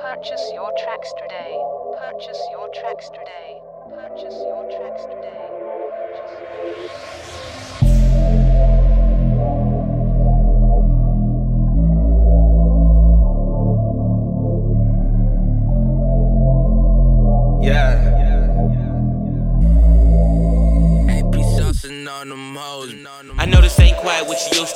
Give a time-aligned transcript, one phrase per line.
[0.00, 1.58] Purchase your tracks today.
[1.98, 3.60] Purchase your tracks today.
[3.94, 5.48] Purchase your tracks today.
[17.62, 18.12] Yeah.
[23.38, 24.74] I know this ain't quite what you used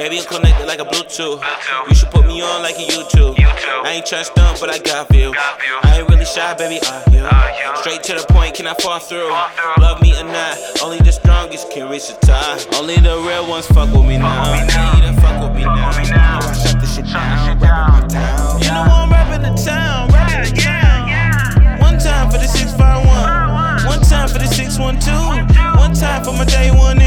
[0.00, 1.44] Baby, I'm connected like a Bluetooth.
[1.86, 3.38] You should put me on like a YouTube.
[3.84, 5.34] I ain't tryna stunt, but I got view.
[5.36, 7.76] I ain't really shy, baby, are you?
[7.76, 9.28] Straight to the point, can I fall through?
[9.76, 12.60] Love me or not, only the strongest can reach the top.
[12.80, 14.54] Only the real ones fuck with me now.
[14.72, 15.92] Yeah, you fuck with me now.
[15.92, 18.62] Know I shut this shit down, rapping my town.
[18.62, 21.78] You know I'm rapping the town, rapping the town.
[21.78, 26.70] One time for the 651, one time for the 612, one time for my day
[26.70, 27.02] one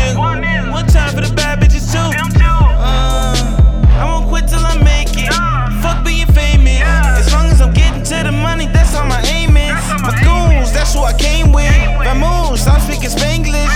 [11.14, 11.66] I came with.
[12.04, 13.68] Vamos, I'm speaking Spanglish.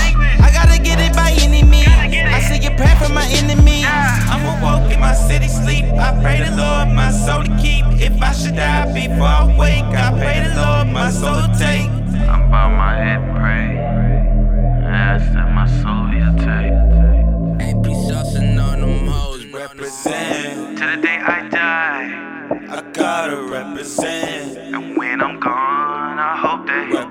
[0.42, 1.88] I gotta get it by any means.
[1.88, 3.86] I say a prayer for my enemies.
[3.88, 4.34] Ah.
[4.34, 5.86] I'm awoke in my city sleep.
[5.86, 7.86] I pray the Lord my soul to keep.
[8.02, 11.90] If I should die before I wake, I pray the Lord my soul to take.
[12.28, 13.78] I'm by my head and pray.
[14.88, 16.74] I ask that my soul you take.
[17.70, 20.78] AP saucing on them hoes, represent.
[20.80, 22.24] To the day I die.
[22.70, 24.58] I gotta represent.
[24.74, 27.07] And when I'm gone, I hope that Rep-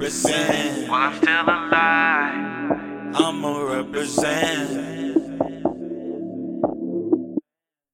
[0.00, 0.88] represent.
[0.88, 3.14] while I'm still alive.
[3.14, 4.90] I'ma represent.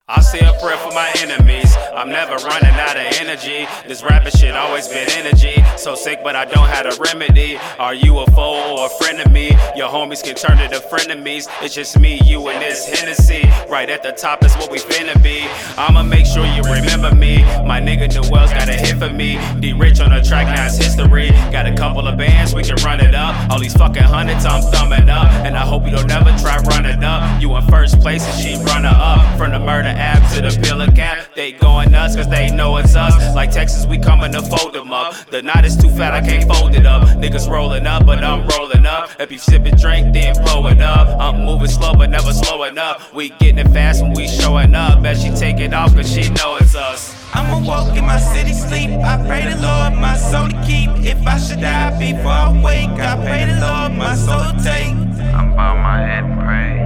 [0.08, 1.76] I say a prayer for my enemies.
[1.92, 3.66] I'm never running out of energy.
[3.88, 5.56] This rapping shit always been energy.
[5.76, 7.58] So sick, but I don't have a remedy.
[7.80, 9.48] Are you a foe or a friend of me?
[9.74, 11.48] Your homies can turn to the frenemies.
[11.60, 13.42] It's just me, you, and this Hennessy.
[13.76, 15.46] Right at the top is what we finna be.
[15.76, 17.44] I'ma make sure you remember me.
[17.66, 19.38] My nigga Nuelz got a hit for me.
[19.60, 21.28] D Rich on the track, now it's history.
[21.52, 23.50] Got a couple of bands, we can run it up.
[23.50, 25.26] All these fucking hundreds, I'm thumbing up.
[25.44, 27.42] And I hope you don't ever try running up.
[27.42, 29.36] You in first place and she runner up.
[29.36, 31.34] From the murder app to the pillar cap.
[31.34, 33.12] They going nuts cause they know it's us.
[33.34, 35.12] Like Texas, we coming to fold them up.
[35.26, 37.02] The knot is too fat, I can't fold it up.
[37.18, 39.10] Niggas rolling up, but I'm rolling up.
[39.20, 41.20] If you sipping drink, then blow it up.
[41.20, 43.12] I'm moving slow, but never slowing up.
[43.12, 45.02] We getting it fast when we showing up.
[45.02, 47.14] Bet she take it off cause she know it's us.
[47.34, 48.90] I'm awoke in my city sleep.
[48.90, 50.90] I pray the Lord my soul to keep.
[51.04, 54.94] If I should die before I wake, I pray the Lord my soul to take.
[55.34, 56.78] I'm bow my head and pray.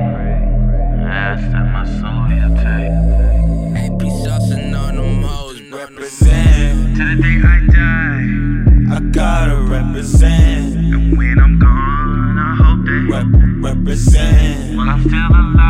[1.06, 2.92] Ask that my soul you take.
[3.84, 6.96] AP saucing on them hoes, represent.
[6.96, 8.96] To the day I die.
[8.96, 10.76] I gotta represent.
[10.76, 14.76] And when I'm gone, I hope that Rep- represent.
[14.76, 15.38] while I'm still alive.
[15.38, 15.69] I'ma represent.